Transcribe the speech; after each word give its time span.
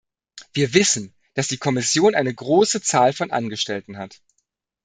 Wir 0.51 0.73
wissen, 0.73 1.13
dass 1.35 1.47
die 1.47 1.59
Kommission 1.59 2.15
eine 2.15 2.33
große 2.33 2.81
Zahl 2.81 3.13
von 3.13 3.29
Angestellten 3.29 3.99
hat. 3.99 4.19